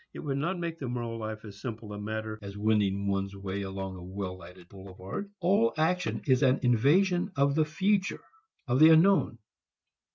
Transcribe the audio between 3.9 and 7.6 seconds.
a well lighted boulevard. All action is an invasion of